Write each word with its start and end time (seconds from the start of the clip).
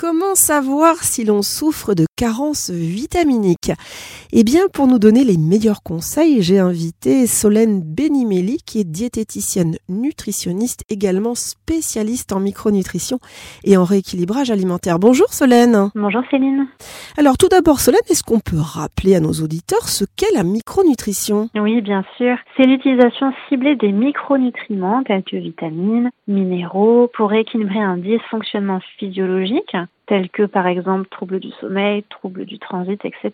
comment 0.00 0.34
savoir 0.34 0.96
si 0.96 1.24
l'on 1.24 1.42
souffre 1.42 1.92
de 1.92 2.06
carence 2.16 2.70
vitaminique 2.70 3.70
Eh 4.32 4.44
bien, 4.44 4.62
pour 4.72 4.86
nous 4.86 4.98
donner 4.98 5.24
les 5.24 5.36
meilleurs 5.36 5.82
conseils, 5.82 6.40
j'ai 6.40 6.58
invité 6.58 7.26
Solène 7.26 7.82
Benimeli, 7.82 8.62
qui 8.64 8.80
est 8.80 8.90
diététicienne 8.90 9.76
nutritionniste, 9.90 10.84
également 10.88 11.34
spécialiste 11.34 12.32
en 12.32 12.40
micronutrition 12.40 13.18
et 13.62 13.76
en 13.76 13.84
rééquilibrage 13.84 14.50
alimentaire. 14.50 14.98
Bonjour 14.98 15.34
Solène. 15.34 15.90
Bonjour 15.94 16.22
Céline. 16.30 16.66
Alors 17.18 17.36
tout 17.36 17.48
d'abord 17.48 17.80
Solène, 17.80 18.00
est-ce 18.08 18.22
qu'on 18.22 18.40
peut 18.40 18.56
rappeler 18.58 19.16
à 19.16 19.20
nos 19.20 19.32
auditeurs 19.32 19.86
ce 19.86 20.06
qu'est 20.16 20.34
la 20.34 20.44
micronutrition? 20.44 21.50
Oui, 21.54 21.82
bien 21.82 22.06
sûr. 22.16 22.38
C'est 22.56 22.64
l'utilisation 22.64 23.34
ciblée 23.50 23.76
des 23.76 23.92
micronutriments 23.92 25.02
tels 25.02 25.24
que 25.24 25.36
vitamines, 25.36 26.10
minéraux 26.26 27.10
pour 27.14 27.28
rééquilibrer 27.28 27.80
un 27.80 27.98
dysfonctionnement 27.98 28.80
physiologique 28.98 29.76
tels 30.06 30.28
que 30.28 30.42
par 30.42 30.66
exemple 30.66 31.08
troubles 31.08 31.38
du 31.38 31.50
sommeil, 31.60 32.04
troubles 32.10 32.44
du 32.44 32.58
transit, 32.58 33.00
etc. 33.04 33.30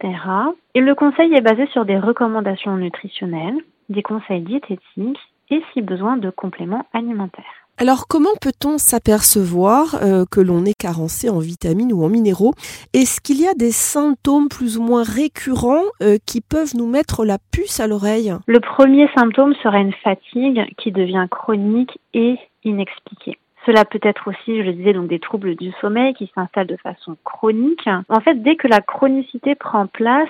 Et 0.75 0.81
le 0.81 0.95
conseil 0.95 1.35
est 1.35 1.41
basé 1.41 1.67
sur 1.69 1.85
des 1.85 1.99
recommandations 1.99 2.77
nutritionnelles, 2.77 3.59
des 3.89 4.03
conseils 4.03 4.43
diététiques 4.43 5.19
et 5.51 5.63
si 5.73 5.81
besoin 5.81 6.17
de 6.17 6.31
compléments 6.31 6.87
alimentaires. 6.93 7.45
Alors 7.79 8.07
comment 8.09 8.35
peut-on 8.41 8.79
s'apercevoir 8.79 9.97
euh, 10.03 10.25
que 10.31 10.41
l'on 10.41 10.65
est 10.65 10.79
carencé 10.79 11.29
en 11.29 11.41
vitamines 11.41 11.93
ou 11.93 12.05
en 12.05 12.09
minéraux? 12.09 12.55
Est-ce 12.95 13.21
qu'il 13.21 13.39
y 13.39 13.47
a 13.47 13.53
des 13.53 13.71
symptômes 13.71 14.49
plus 14.49 14.79
ou 14.79 14.83
moins 14.83 15.03
récurrents 15.03 15.85
euh, 16.03 16.17
qui 16.27 16.41
peuvent 16.41 16.75
nous 16.75 16.87
mettre 16.87 17.27
la 17.27 17.37
puce 17.53 17.79
à 17.79 17.87
l'oreille? 17.87 18.33
Le 18.47 18.61
premier 18.61 19.09
symptôme 19.15 19.55
serait 19.63 19.83
une 19.83 19.93
fatigue 19.93 20.65
qui 20.79 20.91
devient 20.91 21.27
chronique 21.31 21.99
et 22.15 22.37
inexpliquée. 22.65 23.39
Cela 23.67 23.85
peut 23.85 24.01
être 24.03 24.29
aussi, 24.29 24.59
je 24.59 24.63
le 24.63 24.73
disais, 24.73 24.93
donc 24.93 25.09
des 25.09 25.19
troubles 25.19 25.57
du 25.57 25.73
sommeil 25.81 26.15
qui 26.15 26.31
s'installent 26.35 26.69
de 26.69 26.77
façon 26.77 27.17
chronique. 27.25 27.89
En 28.09 28.21
fait, 28.21 28.37
dès 28.37 28.55
que 28.55 28.69
la 28.69 28.81
chronicité 28.81 29.57
prend 29.57 29.89
place, 29.89 30.29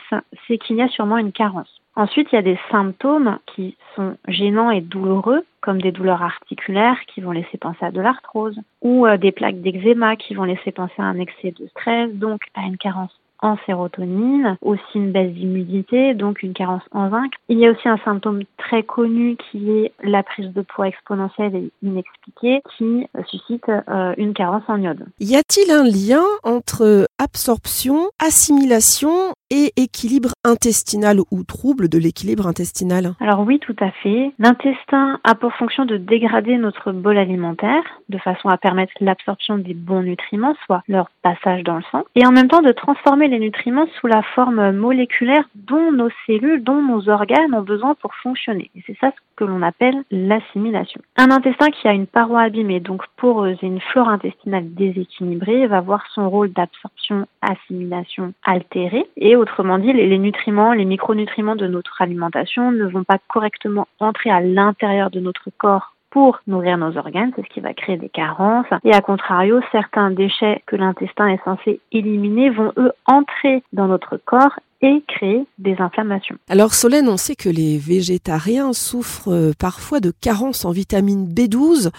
c'est 0.49 0.57
qu'il 0.57 0.77
y 0.77 0.83
a 0.83 0.89
sûrement 0.89 1.19
une 1.19 1.33
carence. 1.33 1.69
Ensuite, 1.97 2.29
il 2.33 2.37
y 2.37 2.39
a 2.39 2.43
des 2.43 2.59
symptômes 2.71 3.39
qui 3.47 3.77
sont 3.95 4.17
gênants 4.27 4.71
et 4.71 4.81
douloureux, 4.81 5.45
comme 5.61 5.83
des 5.83 5.93
douleurs 5.93 6.23
articulaires 6.23 6.99
qui 7.09 7.21
vont 7.21 7.33
laisser 7.33 7.59
penser 7.59 7.85
à 7.85 7.91
de 7.91 8.01
l'arthrose, 8.01 8.59
ou 8.81 9.07
euh, 9.07 9.19
des 9.19 9.33
plaques 9.33 9.61
d'eczéma 9.61 10.17
qui 10.17 10.35
vont 10.35 10.45
laisser 10.45 10.73
penser 10.73 10.95
à 10.99 11.05
un 11.05 11.19
excès 11.19 11.53
de 11.53 11.67
stress, 11.69 12.11
donc 12.15 12.41
à 12.55 12.63
une 12.63 12.79
carence 12.79 13.19
en 13.43 13.57
sérotonine, 13.67 14.57
aussi 14.63 14.83
une 14.95 15.13
baisse 15.13 15.33
d'immunité, 15.33 16.15
donc 16.15 16.43
une 16.43 16.53
carence 16.53 16.83
en 16.93 17.11
zinc. 17.11 17.33
Il 17.49 17.59
y 17.59 17.67
a 17.67 17.71
aussi 17.71 17.89
un 17.89 17.99
symptôme 17.99 18.43
très 18.57 18.83
connu 18.83 19.37
qui 19.37 19.71
est 19.71 19.93
la 20.03 20.23
prise 20.23 20.53
de 20.53 20.63
poids 20.63 20.89
exponentielle 20.89 21.55
et 21.55 21.71
inexpliquée 21.83 22.63
qui 22.77 23.07
suscite 23.29 23.69
euh, 23.69 24.15
une 24.17 24.35
carence 24.35 24.63
en 24.69 24.81
iode. 24.81 25.07
Y 25.21 25.37
a-t-il 25.37 25.71
un 25.71 25.85
lien 25.85 26.25
entre 26.43 27.09
absorption, 27.19 28.11
assimilation 28.19 29.33
et 29.51 29.73
équilibre 29.77 30.31
intestinal 30.45 31.19
ou 31.31 31.45
trouble 31.45 31.89
de 31.89 31.99
l'équilibre 31.99 32.47
intestinal? 32.47 33.15
Alors 33.21 33.41
oui, 33.41 33.59
tout 33.59 33.77
à 33.81 33.91
fait. 33.91 34.33
L'intestin 34.39 35.21
a 35.25 35.35
pour 35.35 35.53
fonction 35.55 35.85
de 35.85 35.97
dégrader 35.97 36.57
notre 36.57 36.93
bol 36.93 37.17
alimentaire 37.17 37.83
de 38.09 38.19
façon 38.19 38.49
à 38.49 38.57
permettre 38.57 38.93
l'absorption 39.01 39.59
des 39.59 39.75
bons 39.75 40.03
nutriments, 40.03 40.55
soit 40.67 40.83
leur 40.89 41.11
passage 41.23 41.63
dans 41.63 41.77
le 41.77 41.83
sang, 41.91 42.05
et 42.15 42.27
en 42.27 42.33
même 42.33 42.49
temps 42.49 42.63
de 42.63 42.73
transformer 42.73 43.26
les 43.29 43.39
nutriments 43.39 43.87
sous 44.01 44.07
la 44.07 44.23
forme 44.23 44.73
moléculaire 44.73 45.49
dont 45.55 45.93
nos 45.93 46.11
cellules, 46.27 46.63
dont 46.63 46.83
nos 46.83 47.09
organes 47.09 47.55
ont 47.55 47.63
besoin 47.63 47.95
pour 47.95 48.15
fonctionner. 48.15 48.71
C'est 48.87 48.97
ça 49.01 49.11
ce 49.11 49.21
que 49.37 49.45
l'on 49.45 49.63
appelle 49.63 50.03
l'assimilation. 50.11 51.01
Un 51.17 51.31
intestin 51.31 51.71
qui 51.71 51.89
a 51.89 51.93
une 51.93 52.07
paroi 52.07 52.43
abîmée, 52.43 52.81
donc 52.81 53.03
poreuse 53.17 53.59
et 53.63 53.67
une 53.67 53.81
flore 53.81 54.09
intestinale 54.09 54.75
déséquilibrée, 54.75 55.67
va 55.67 55.81
voir 55.81 56.05
son 56.15 56.31
rôle 56.31 56.53
d'absorption, 56.53 57.27
assimilation 57.43 58.33
altéré 58.45 59.07
et 59.17 59.37
autrement 59.37 59.79
dit, 59.79 59.93
les, 59.93 60.19
nutriments, 60.19 60.73
les 60.73 60.85
micronutriments 60.85 61.57
de 61.57 61.67
notre 61.67 62.01
alimentation 62.03 62.73
ne 62.73 62.87
vont 62.87 63.05
pas 63.05 63.19
correctement 63.29 63.89
entrer 64.01 64.31
à 64.31 64.41
l'intérieur 64.41 65.11
de 65.11 65.21
notre 65.21 65.51
corps 65.59 65.96
pour 66.17 66.41
nourrir 66.47 66.79
nos 66.79 66.97
organes, 66.97 67.31
c'est 67.37 67.43
ce 67.43 67.51
qui 67.51 67.61
va 67.61 67.75
créer 67.75 67.99
des 67.99 68.09
carences. 68.09 68.65
Et 68.85 68.95
à 68.95 69.03
contrario, 69.03 69.61
certains 69.71 70.11
déchets 70.11 70.63
que 70.65 70.75
l'intestin 70.75 71.27
est 71.27 71.45
censé 71.45 71.79
éliminer 71.93 72.49
vont 72.49 72.73
eux 72.79 72.93
entrer 73.05 73.63
dans 73.75 73.87
notre 73.87 74.17
corps 74.17 74.59
et 74.83 75.03
créer 75.09 75.47
des 75.59 75.77
inflammations. 75.79 76.37
Alors 76.49 76.75
Solène, 76.75 77.09
on 77.09 77.17
sait 77.17 77.35
que 77.35 77.49
les 77.49 77.79
végétariens 77.79 78.73
souffrent 78.73 79.33
euh, 79.33 79.53
parfois 79.59 80.01
de 80.01 80.13
carence 80.21 80.65
en 80.65 80.71
vitamine 80.71 81.27
B12, 81.27 81.91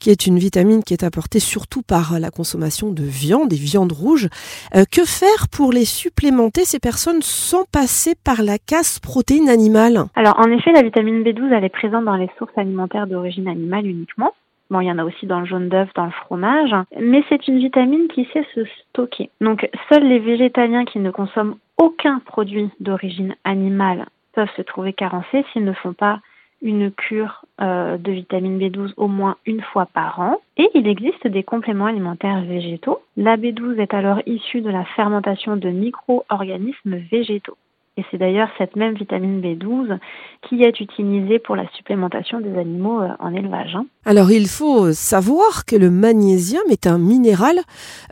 qui 0.00 0.10
est 0.10 0.26
une 0.26 0.38
vitamine 0.38 0.82
qui 0.82 0.94
est 0.94 1.04
apportée 1.04 1.40
surtout 1.40 1.82
par 1.82 2.18
la 2.18 2.30
consommation 2.30 2.90
de 2.90 3.02
viande, 3.02 3.48
des 3.48 3.56
viandes 3.56 3.92
rouges. 3.92 4.28
Euh, 4.74 4.84
que 4.90 5.04
faire 5.04 5.48
pour 5.50 5.72
les 5.72 5.84
supplémenter, 5.84 6.64
ces 6.64 6.78
personnes, 6.78 7.22
sans 7.22 7.64
passer 7.70 8.14
par 8.24 8.42
la 8.42 8.58
casse 8.58 8.98
protéine 8.98 9.48
animale? 9.48 10.04
Alors 10.14 10.38
en 10.38 10.50
effet, 10.50 10.72
la 10.72 10.82
vitamine 10.82 11.22
B12, 11.22 11.52
elle 11.52 11.64
est 11.64 11.68
présente 11.68 12.04
dans 12.04 12.16
les 12.16 12.30
sources 12.38 12.56
alimentaires 12.56 13.06
d'origine 13.06 13.48
animale 13.48 13.86
uniquement. 13.86 14.32
Bon, 14.72 14.80
il 14.80 14.86
y 14.86 14.90
en 14.90 14.96
a 14.96 15.04
aussi 15.04 15.26
dans 15.26 15.40
le 15.40 15.44
jaune 15.44 15.68
d'œuf, 15.68 15.90
dans 15.94 16.06
le 16.06 16.12
fromage, 16.24 16.74
mais 16.98 17.22
c'est 17.28 17.46
une 17.46 17.58
vitamine 17.58 18.08
qui 18.08 18.26
sait 18.32 18.46
se 18.54 18.64
stocker. 18.64 19.28
Donc, 19.42 19.68
seuls 19.90 20.08
les 20.08 20.18
végétaliens 20.18 20.86
qui 20.86 20.98
ne 20.98 21.10
consomment 21.10 21.56
aucun 21.78 22.20
produit 22.20 22.70
d'origine 22.80 23.34
animale 23.44 24.06
peuvent 24.32 24.50
se 24.56 24.62
trouver 24.62 24.92
carencés 24.92 25.44
s'ils 25.52 25.64
ne 25.64 25.72
font 25.72 25.92
pas 25.92 26.20
une 26.62 26.92
cure 26.92 27.44
euh, 27.60 27.98
de 27.98 28.12
vitamine 28.12 28.58
B12 28.58 28.92
au 28.96 29.08
moins 29.08 29.36
une 29.46 29.60
fois 29.60 29.86
par 29.86 30.20
an. 30.20 30.40
Et 30.56 30.70
il 30.74 30.86
existe 30.86 31.26
des 31.26 31.42
compléments 31.42 31.86
alimentaires 31.86 32.42
végétaux. 32.42 33.00
La 33.16 33.36
B12 33.36 33.80
est 33.80 33.94
alors 33.94 34.20
issue 34.26 34.60
de 34.60 34.70
la 34.70 34.84
fermentation 34.96 35.56
de 35.56 35.68
micro-organismes 35.68 36.96
végétaux. 37.10 37.56
Et 37.98 38.04
c'est 38.10 38.16
d'ailleurs 38.16 38.48
cette 38.56 38.74
même 38.74 38.94
vitamine 38.94 39.42
B12 39.42 39.98
qui 40.48 40.62
est 40.62 40.80
utilisée 40.80 41.38
pour 41.38 41.56
la 41.56 41.68
supplémentation 41.74 42.40
des 42.40 42.56
animaux 42.56 43.02
euh, 43.02 43.08
en 43.18 43.34
élevage. 43.34 43.76
Hein. 43.76 43.84
Alors 44.06 44.30
il 44.30 44.46
faut 44.46 44.92
savoir 44.92 45.66
que 45.66 45.76
le 45.76 45.90
magnésium 45.90 46.62
est 46.70 46.86
un 46.86 46.98
minéral 46.98 47.56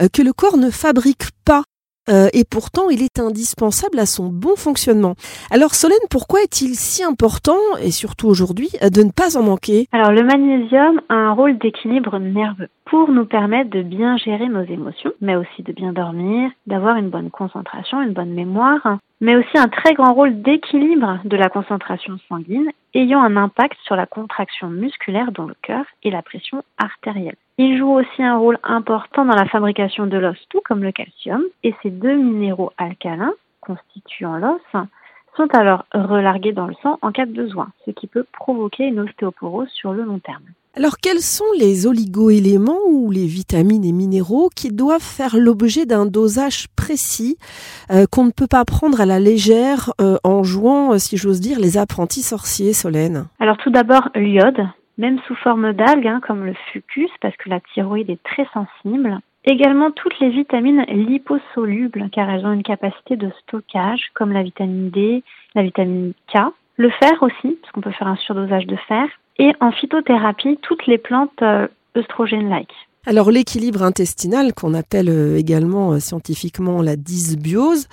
euh, 0.01 0.09
que 0.13 0.21
le 0.21 0.35
corps 0.35 0.59
ne 0.59 0.71
fabrique 0.71 1.31
pas. 1.47 1.63
Euh, 2.11 2.29
et 2.33 2.45
pourtant, 2.45 2.91
il 2.91 3.03
est 3.03 3.19
indispensable 3.21 3.99
à 3.99 4.07
son 4.07 4.29
bon 4.29 4.57
fonctionnement. 4.57 5.15
Alors 5.51 5.75
Solène, 5.75 5.99
pourquoi 6.11 6.43
est-il 6.43 6.75
si 6.75 7.05
important, 7.05 7.59
et 7.81 7.91
surtout 7.91 8.29
aujourd'hui, 8.29 8.71
de 8.83 9.03
ne 9.03 9.11
pas 9.11 9.37
en 9.37 9.43
manquer? 9.43 9.87
Alors 9.93 10.11
le 10.11 10.23
magnésium 10.23 11.01
a 11.09 11.15
un 11.15 11.33
rôle 11.33 11.59
d'équilibre 11.59 12.19
nerveux 12.19 12.69
pour 12.87 13.11
nous 13.11 13.25
permettre 13.25 13.71
de 13.71 13.83
bien 13.83 14.17
gérer 14.17 14.49
nos 14.49 14.65
émotions, 14.65 15.13
mais 15.21 15.37
aussi 15.37 15.63
de 15.63 15.73
bien 15.73 15.93
dormir, 15.93 16.51
d'avoir 16.67 16.97
une 16.97 17.09
bonne 17.09 17.31
concentration, 17.31 18.03
une 18.03 18.13
bonne 18.13 18.35
mémoire, 18.35 18.99
mais 19.21 19.37
aussi 19.37 19.57
un 19.57 19.69
très 19.69 19.95
grand 19.95 20.13
rôle 20.13 20.43
d'équilibre 20.43 21.21
de 21.25 21.37
la 21.37 21.49
concentration 21.49 22.19
sanguine, 22.29 22.71
ayant 22.95 23.23
un 23.23 23.37
impact 23.37 23.77
sur 23.85 23.95
la 23.95 24.07
contraction 24.07 24.69
musculaire 24.69 25.31
dans 25.31 25.47
le 25.47 25.55
cœur 25.63 25.85
et 26.03 26.11
la 26.11 26.23
pression 26.23 26.65
artérielle. 26.79 27.37
Il 27.63 27.77
joue 27.77 27.91
aussi 27.91 28.23
un 28.23 28.39
rôle 28.39 28.59
important 28.63 29.27
dans 29.27 29.37
la 29.37 29.45
fabrication 29.45 30.07
de 30.07 30.17
l'os, 30.17 30.39
tout 30.49 30.63
comme 30.65 30.83
le 30.83 30.93
calcium, 30.93 31.43
et 31.63 31.75
ces 31.83 31.91
deux 31.91 32.17
minéraux 32.17 32.73
alcalins 32.79 33.35
constituant 33.61 34.39
l'os 34.39 34.63
sont 35.37 35.47
alors 35.53 35.85
relargués 35.93 36.53
dans 36.53 36.67
le 36.67 36.73
sang 36.83 36.99
en 37.03 37.13
cas 37.13 37.27
de 37.27 37.35
besoin, 37.35 37.69
ce 37.85 37.91
qui 37.91 38.07
peut 38.07 38.25
provoquer 38.33 38.85
une 38.85 39.01
ostéoporose 39.01 39.69
sur 39.69 39.93
le 39.93 40.05
long 40.05 40.21
terme. 40.21 40.45
Alors 40.75 40.97
quels 41.03 41.21
sont 41.21 41.53
les 41.59 41.87
oligoéléments 41.87 42.81
ou 42.89 43.11
les 43.11 43.27
vitamines 43.27 43.85
et 43.85 43.93
minéraux 43.93 44.49
qui 44.57 44.71
doivent 44.71 45.03
faire 45.03 45.37
l'objet 45.37 45.85
d'un 45.85 46.07
dosage 46.07 46.69
précis 46.77 47.37
euh, 47.91 48.07
qu'on 48.11 48.25
ne 48.25 48.31
peut 48.31 48.47
pas 48.47 48.65
prendre 48.65 49.03
à 49.03 49.07
la 49.07 49.21
légère 49.21 49.93
euh, 50.01 50.17
en 50.25 50.45
jouant, 50.45 50.95
euh, 50.95 50.99
si 50.99 51.19
j'ose 51.19 51.43
dire, 51.43 51.61
les 51.61 51.77
apprentis 51.77 52.23
sorciers, 52.23 52.73
Solène? 52.73 53.27
Alors 53.39 53.59
tout 53.59 53.71
d'abord 53.71 54.09
l'iode, 54.15 54.67
même 55.01 55.19
sous 55.27 55.35
forme 55.35 55.73
d'algues 55.73 56.07
hein, 56.07 56.21
comme 56.23 56.45
le 56.45 56.55
fucus 56.73 57.11
parce 57.21 57.37
que 57.37 57.49
la 57.49 57.61
thyroïde 57.61 58.11
est 58.11 58.23
très 58.23 58.47
sensible. 58.53 59.19
Également 59.47 59.91
toutes 59.91 60.19
les 60.21 60.29
vitamines 60.29 60.85
liposolubles 60.89 62.11
car 62.13 62.29
elles 62.29 62.45
ont 62.45 62.53
une 62.53 62.63
capacité 62.63 63.17
de 63.17 63.31
stockage 63.43 64.11
comme 64.15 64.33
la 64.33 64.43
vitamine 64.43 64.91
D, 64.91 65.25
la 65.55 65.63
vitamine 65.63 66.13
K. 66.29 66.39
Le 66.77 66.91
fer 66.91 67.23
aussi, 67.23 67.59
parce 67.61 67.73
qu'on 67.73 67.81
peut 67.81 67.91
faire 67.91 68.09
un 68.09 68.17
surdosage 68.17 68.67
de 68.67 68.77
fer 68.77 69.07
et 69.39 69.53
en 69.61 69.73
phytothérapie 69.73 70.59
toutes 70.63 70.87
les 70.87 70.99
plantes 70.99 71.43
euh, 71.43 71.67
œstrogènes-like. 71.97 72.75
Alors 73.07 73.31
l'équilibre 73.31 73.83
intestinal, 73.83 74.53
qu'on 74.53 74.75
appelle 74.75 75.09
euh, 75.09 75.37
également 75.39 75.93
euh, 75.93 75.99
scientifiquement 76.01 76.83
la 76.83 76.97
dysbiose, 76.97 77.89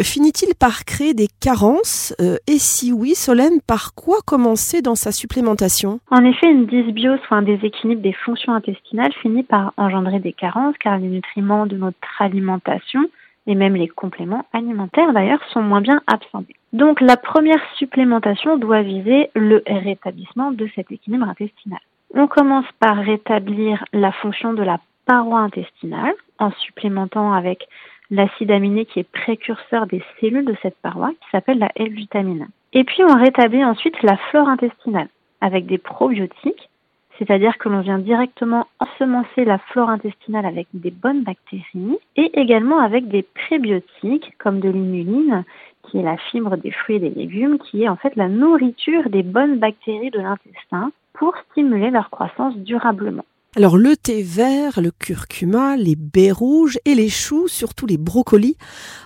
finit-il 0.00 0.54
par 0.54 0.84
créer 0.84 1.14
des 1.14 1.28
carences? 1.40 2.14
Et 2.46 2.58
si 2.58 2.92
oui, 2.92 3.14
Solène, 3.14 3.60
par 3.66 3.94
quoi 3.94 4.18
commencer 4.24 4.82
dans 4.82 4.94
sa 4.94 5.12
supplémentation? 5.12 6.00
En 6.10 6.24
effet, 6.24 6.50
une 6.50 6.66
dysbiose 6.66 7.18
ou 7.30 7.34
un 7.34 7.42
déséquilibre 7.42 8.02
des 8.02 8.12
fonctions 8.12 8.52
intestinales 8.52 9.12
finit 9.22 9.42
par 9.42 9.72
engendrer 9.76 10.20
des 10.20 10.32
carences 10.32 10.76
car 10.78 10.98
les 10.98 11.08
nutriments 11.08 11.66
de 11.66 11.76
notre 11.76 11.96
alimentation 12.20 13.00
et 13.46 13.54
même 13.54 13.76
les 13.76 13.88
compléments 13.88 14.46
alimentaires 14.52 15.12
d'ailleurs 15.12 15.42
sont 15.52 15.62
moins 15.62 15.80
bien 15.80 16.00
absorbés. 16.06 16.56
Donc 16.72 17.00
la 17.00 17.16
première 17.16 17.60
supplémentation 17.76 18.56
doit 18.56 18.82
viser 18.82 19.30
le 19.34 19.62
rétablissement 19.66 20.50
de 20.52 20.68
cet 20.74 20.90
équilibre 20.90 21.28
intestinal. 21.28 21.80
On 22.16 22.28
commence 22.28 22.70
par 22.78 22.96
rétablir 22.96 23.84
la 23.92 24.12
fonction 24.12 24.52
de 24.52 24.62
la 24.62 24.78
paroi 25.04 25.40
intestinale 25.40 26.14
en 26.38 26.52
supplémentant 26.52 27.32
avec 27.32 27.66
l'acide 28.08 28.52
aminé 28.52 28.86
qui 28.86 29.00
est 29.00 29.10
précurseur 29.10 29.88
des 29.88 30.00
cellules 30.20 30.44
de 30.44 30.54
cette 30.62 30.76
paroi 30.76 31.10
qui 31.10 31.30
s'appelle 31.32 31.58
la 31.58 31.72
L-vitamine. 31.74 32.46
Et 32.72 32.84
puis 32.84 33.02
on 33.02 33.18
rétablit 33.18 33.64
ensuite 33.64 34.00
la 34.04 34.16
flore 34.16 34.48
intestinale 34.48 35.08
avec 35.40 35.66
des 35.66 35.78
probiotiques, 35.78 36.70
c'est-à-dire 37.18 37.58
que 37.58 37.68
l'on 37.68 37.80
vient 37.80 37.98
directement 37.98 38.68
ensemencer 38.78 39.44
la 39.44 39.58
flore 39.58 39.90
intestinale 39.90 40.46
avec 40.46 40.68
des 40.72 40.92
bonnes 40.92 41.24
bactéries 41.24 41.98
et 42.14 42.30
également 42.40 42.78
avec 42.78 43.08
des 43.08 43.24
prébiotiques 43.24 44.34
comme 44.38 44.60
de 44.60 44.68
l'inuline 44.68 45.42
qui 45.82 45.98
est 45.98 46.02
la 46.02 46.16
fibre 46.16 46.56
des 46.58 46.70
fruits 46.70 46.96
et 46.96 47.00
des 47.00 47.10
légumes, 47.10 47.58
qui 47.58 47.82
est 47.82 47.88
en 47.88 47.96
fait 47.96 48.14
la 48.14 48.28
nourriture 48.28 49.10
des 49.10 49.24
bonnes 49.24 49.58
bactéries 49.58 50.12
de 50.12 50.20
l'intestin 50.20 50.92
pour 51.14 51.34
stimuler 51.50 51.90
leur 51.90 52.10
croissance 52.10 52.54
durablement. 52.56 53.24
Alors 53.56 53.76
le 53.76 53.96
thé 53.96 54.22
vert, 54.22 54.80
le 54.80 54.90
curcuma, 54.90 55.76
les 55.76 55.94
baies 55.94 56.32
rouges 56.32 56.76
et 56.84 56.96
les 56.96 57.08
choux, 57.08 57.46
surtout 57.46 57.86
les 57.86 57.98
brocolis, 57.98 58.56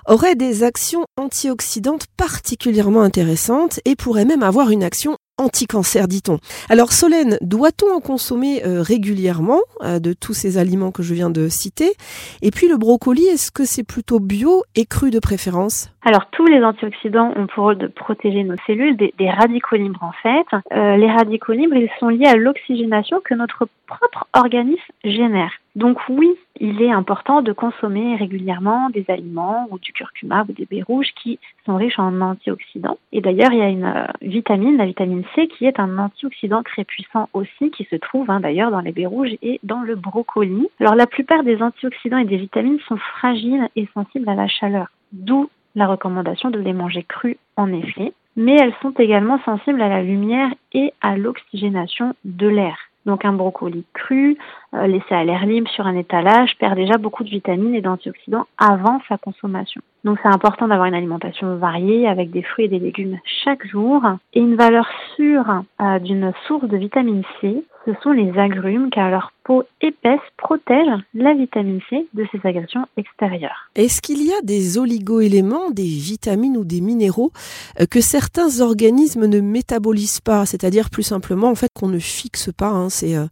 auraient 0.06 0.36
des 0.36 0.62
actions 0.62 1.04
antioxydantes 1.18 2.06
particulièrement 2.16 3.02
intéressantes 3.02 3.78
et 3.84 3.94
pourraient 3.94 4.24
même 4.24 4.42
avoir 4.42 4.70
une 4.70 4.82
action 4.82 5.18
anti-cancer, 5.36 6.08
dit-on. 6.08 6.38
Alors 6.70 6.92
Solène, 6.92 7.36
doit-on 7.42 7.94
en 7.94 8.00
consommer 8.00 8.64
euh, 8.64 8.80
régulièrement 8.80 9.60
euh, 9.82 9.98
de 9.98 10.14
tous 10.14 10.32
ces 10.32 10.56
aliments 10.56 10.92
que 10.92 11.02
je 11.02 11.12
viens 11.12 11.30
de 11.30 11.48
citer? 11.48 11.94
Et 12.40 12.50
puis 12.50 12.68
le 12.68 12.78
brocoli, 12.78 13.26
est-ce 13.26 13.50
que 13.50 13.66
c'est 13.66 13.84
plutôt 13.84 14.18
bio 14.18 14.64
et 14.74 14.86
cru 14.86 15.10
de 15.10 15.18
préférence? 15.18 15.90
Alors 16.02 16.26
tous 16.30 16.46
les 16.46 16.62
antioxydants 16.62 17.32
ont 17.36 17.46
pour 17.46 17.64
rôle 17.64 17.78
de 17.78 17.88
protéger 17.88 18.44
nos 18.44 18.54
cellules 18.66 18.96
des, 18.96 19.30
radicaux 19.30 19.76
libres 19.76 20.02
en 20.02 20.12
fait. 20.12 20.46
Euh, 20.72 20.96
les 20.96 21.10
radicaux 21.10 21.52
libres, 21.52 21.76
ils 21.76 21.90
sont 21.98 22.08
liés 22.08 22.26
à 22.26 22.36
l'oxygénation 22.36 23.20
que 23.24 23.34
notre 23.34 23.66
propre 23.86 24.26
organisme 24.32 24.92
génère. 25.02 25.50
Donc 25.74 25.98
oui, 26.08 26.30
il 26.60 26.82
est 26.82 26.90
important 26.90 27.42
de 27.42 27.52
consommer 27.52 28.16
régulièrement 28.16 28.90
des 28.90 29.04
aliments 29.08 29.66
ou 29.70 29.78
du 29.78 29.92
curcuma 29.92 30.44
ou 30.48 30.52
des 30.52 30.66
baies 30.66 30.82
rouges 30.82 31.12
qui 31.20 31.38
sont 31.66 31.76
riches 31.76 31.98
en 31.98 32.20
antioxydants. 32.20 32.98
Et 33.12 33.20
d'ailleurs, 33.20 33.52
il 33.52 33.58
y 33.58 33.62
a 33.62 33.68
une 33.68 33.84
euh, 33.84 34.06
vitamine, 34.22 34.76
la 34.76 34.86
vitamine 34.86 35.24
C, 35.34 35.48
qui 35.48 35.66
est 35.66 35.80
un 35.80 35.98
antioxydant 35.98 36.62
très 36.62 36.84
puissant 36.84 37.28
aussi, 37.32 37.70
qui 37.70 37.84
se 37.90 37.96
trouve 37.96 38.30
hein, 38.30 38.40
d'ailleurs 38.40 38.70
dans 38.70 38.80
les 38.80 38.92
baies 38.92 39.06
rouges 39.06 39.36
et 39.42 39.58
dans 39.62 39.82
le 39.82 39.96
brocoli. 39.96 40.68
Alors 40.80 40.94
la 40.94 41.06
plupart 41.06 41.42
des 41.42 41.60
antioxydants 41.60 42.18
et 42.18 42.24
des 42.24 42.36
vitamines 42.36 42.80
sont 42.86 42.98
fragiles 43.18 43.68
et 43.74 43.88
sensibles 43.94 44.28
à 44.28 44.34
la 44.34 44.48
chaleur, 44.48 44.86
d'où 45.12 45.48
la 45.74 45.86
recommandation 45.86 46.50
de 46.50 46.58
les 46.58 46.72
manger 46.72 47.04
crus 47.04 47.36
en 47.56 47.72
effet, 47.72 48.12
mais 48.36 48.56
elles 48.56 48.74
sont 48.82 48.92
également 48.98 49.40
sensibles 49.44 49.82
à 49.82 49.88
la 49.88 50.02
lumière 50.02 50.50
et 50.72 50.92
à 51.00 51.16
l'oxygénation 51.16 52.14
de 52.24 52.48
l'air. 52.48 52.76
Donc 53.06 53.24
un 53.24 53.32
brocoli 53.32 53.84
cru, 53.94 54.36
euh, 54.74 54.86
laissé 54.86 55.14
à 55.14 55.24
l'air 55.24 55.46
libre 55.46 55.70
sur 55.70 55.86
un 55.86 55.96
étalage, 55.96 56.56
perd 56.58 56.76
déjà 56.76 56.98
beaucoup 56.98 57.24
de 57.24 57.30
vitamines 57.30 57.74
et 57.74 57.80
d'antioxydants 57.80 58.46
avant 58.58 59.00
sa 59.08 59.16
consommation. 59.16 59.80
Donc 60.04 60.18
c'est 60.22 60.28
important 60.28 60.68
d'avoir 60.68 60.88
une 60.88 60.94
alimentation 60.94 61.56
variée 61.56 62.06
avec 62.06 62.30
des 62.30 62.42
fruits 62.42 62.66
et 62.66 62.68
des 62.68 62.78
légumes 62.78 63.18
chaque 63.44 63.66
jour 63.66 64.02
et 64.34 64.40
une 64.40 64.56
valeur 64.56 64.86
sûre 65.16 65.62
euh, 65.80 65.98
d'une 66.00 66.32
source 66.46 66.68
de 66.68 66.76
vitamine 66.76 67.22
C 67.40 67.64
ce 67.88 67.94
sont 68.02 68.12
les 68.12 68.38
agrumes 68.38 68.90
car 68.90 69.10
leur 69.10 69.32
peau 69.48 69.64
épaisse 69.80 70.20
protège 70.36 70.88
la 71.14 71.32
vitamine 71.32 71.80
C 71.88 72.06
de 72.12 72.26
ses 72.30 72.46
agressions 72.46 72.84
extérieures. 72.98 73.70
Est-ce 73.74 74.02
qu'il 74.02 74.22
y 74.22 74.30
a 74.30 74.42
des 74.42 74.76
oligoéléments, 74.76 75.70
des 75.70 75.84
vitamines 75.84 76.58
ou 76.58 76.64
des 76.64 76.82
minéraux 76.82 77.32
euh, 77.80 77.86
que 77.90 78.02
certains 78.02 78.60
organismes 78.60 79.24
ne 79.24 79.40
métabolisent 79.40 80.20
pas, 80.20 80.44
c'est-à-dire 80.44 80.90
plus 80.90 81.02
simplement 81.02 81.48
en 81.48 81.54
fait 81.54 81.70
qu'on 81.74 81.88
ne 81.88 81.98
fixe 81.98 82.52
pas 82.52 82.68
hein, 82.68 82.90
ces, 82.90 83.16
euh, 83.16 83.24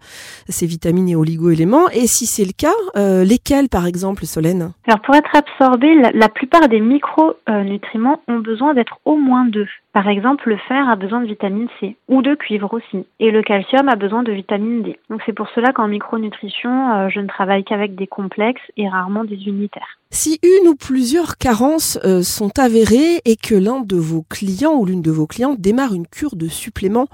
ces, 0.49 0.65
vitamines 0.65 1.11
et 1.11 1.17
oligoéléments 1.17 1.91
Et 1.91 2.07
si 2.07 2.25
c'est 2.25 2.47
le 2.47 2.57
cas, 2.57 2.79
euh, 2.97 3.23
lesquels 3.23 3.69
par 3.69 3.87
exemple, 3.87 4.25
Solène? 4.25 4.73
Alors 4.87 5.01
pour 5.01 5.15
être 5.15 5.37
absorbés, 5.37 5.95
la, 6.15 6.29
plupart 6.31 6.69
des 6.69 6.81
micronutriments 6.81 8.23
ont 8.27 8.39
besoin 8.39 8.73
d'être 8.73 8.99
au 9.05 9.17
moins 9.17 9.45
deux. 9.45 9.69
Par 9.93 10.09
exemple, 10.09 10.51
le 10.51 10.59
fer 10.69 10.89
a 10.89 10.97
besoin 10.97 11.21
de 11.23 11.27
vitamine 11.27 11.69
C 11.81 11.97
ou 12.09 12.21
de 12.23 12.35
cuivre 12.35 12.73
aussi, 12.75 13.07
et 13.19 13.31
le 13.31 13.43
calcium 13.43 13.89
a 13.89 13.97
besoin 13.97 14.23
de 14.23 14.33
vitamine 14.33 14.83
D. 14.83 14.99
Donc 15.09 15.23
c'est 15.25 15.33
pour 15.33 15.49
cela 15.55 15.73
qu'en 15.73 15.91
micronutrition, 16.07 16.93
euh, 16.93 17.09
je 17.09 17.19
ne 17.19 17.27
travaille 17.27 17.65
qu'avec 17.65 17.97
des 17.97 18.07
complexes 18.07 18.63
et 18.77 18.89
rarement 18.89 19.25
des 19.25 19.49
unitaires. 19.49 19.99
Si 20.11 20.39
une 20.43 20.69
ou 20.69 20.77
plusieurs 20.77 21.37
carences 21.37 21.99
euh, 22.05 22.23
sont 22.23 22.59
avérées 22.59 23.21
et 23.25 23.37
que 23.37 23.57
l'un 23.57 23.81
de 23.81 23.97
vos 23.97 24.23
clients 24.23 24.75
ou 24.75 24.87
l'une 24.87 25.03
de 25.03 25.11
vos 25.11 25.27
clientes 25.27 25.61
démarre 25.61 25.95
une 25.95 26.07
cure 26.07 26.37
de 26.37 26.47
supplément 26.47 27.09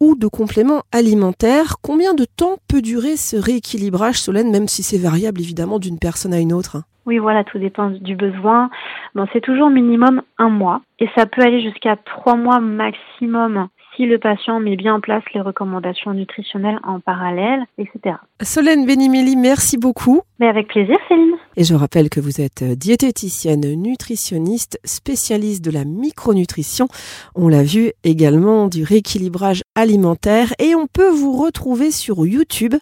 ou 0.00 0.14
de 0.16 0.26
compléments 0.26 0.82
alimentaires, 0.90 1.76
combien 1.82 2.14
de 2.14 2.24
temps 2.24 2.56
peut 2.66 2.80
durer 2.80 3.16
ce 3.16 3.36
rééquilibrage 3.36 4.16
Solène, 4.16 4.50
même 4.50 4.68
si 4.68 4.82
c'est 4.82 4.98
variable 4.98 5.40
évidemment 5.40 5.78
d'une 5.78 5.98
personne 5.98 6.32
à 6.32 6.40
une 6.40 6.54
autre? 6.54 6.78
Oui, 7.04 7.18
voilà, 7.18 7.44
tout 7.44 7.58
dépend 7.58 7.90
du 7.90 8.16
besoin. 8.16 8.70
Bon, 9.14 9.26
c'est 9.34 9.42
toujours 9.42 9.68
minimum 9.68 10.22
un 10.38 10.48
mois 10.48 10.80
et 10.98 11.08
ça 11.14 11.26
peut 11.26 11.42
aller 11.42 11.60
jusqu'à 11.60 11.96
trois 11.96 12.36
mois 12.36 12.60
maximum 12.60 13.68
si 13.96 14.06
le 14.06 14.18
patient 14.18 14.60
met 14.60 14.76
bien 14.76 14.94
en 14.94 15.00
place 15.00 15.22
les 15.34 15.40
recommandations 15.40 16.12
nutritionnelles 16.12 16.78
en 16.82 17.00
parallèle, 17.00 17.64
etc. 17.78 18.16
Solène 18.42 18.86
Benimeli, 18.86 19.36
merci 19.36 19.78
beaucoup. 19.78 20.22
Mais 20.38 20.48
avec 20.48 20.68
plaisir, 20.68 20.96
Céline. 21.08 21.36
Et 21.56 21.64
je 21.64 21.74
rappelle 21.74 22.08
que 22.08 22.20
vous 22.20 22.40
êtes 22.40 22.62
diététicienne, 22.62 23.74
nutritionniste, 23.74 24.78
spécialiste 24.84 25.64
de 25.64 25.70
la 25.70 25.84
micronutrition. 25.84 26.88
On 27.34 27.48
l'a 27.48 27.62
vu 27.62 27.92
également 28.04 28.68
du 28.68 28.84
rééquilibrage 28.84 29.62
alimentaire 29.74 30.52
et 30.58 30.74
on 30.74 30.86
peut 30.86 31.10
vous 31.10 31.32
retrouver 31.32 31.90
sur 31.90 32.26
YouTube 32.26 32.74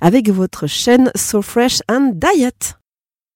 avec 0.00 0.30
votre 0.30 0.66
chaîne 0.66 1.10
So 1.14 1.42
Fresh 1.42 1.80
and 1.90 2.12
Diet. 2.14 2.81